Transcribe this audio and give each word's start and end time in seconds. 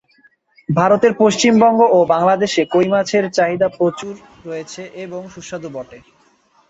ভারতের 0.69 1.13
পশ্চিমবঙ্গ 1.19 1.79
ও 1.89 1.99
বাংলাদেশে 2.13 2.61
কই 2.73 2.87
মাছের 2.87 3.23
প্রচুর 3.25 3.35
চাহিদা 3.37 3.67
রয়েছে 4.45 4.81
এবং 5.03 5.21
সুস্বাদু 5.33 5.69
বটে। 5.75 5.97